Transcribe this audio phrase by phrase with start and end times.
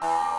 [0.00, 0.29] Bye.